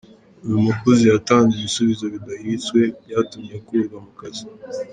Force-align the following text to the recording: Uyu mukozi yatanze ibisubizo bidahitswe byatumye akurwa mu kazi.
Uyu 0.45 0.65
mukozi 0.67 1.03
yatanze 1.05 1.53
ibisubizo 1.57 2.05
bidahitswe 2.13 2.79
byatumye 3.03 3.51
akurwa 3.59 3.97
mu 4.05 4.11
kazi. 4.19 4.43